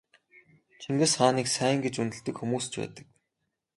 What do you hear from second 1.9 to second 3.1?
үнэлдэг хүмүүс ч байдаг.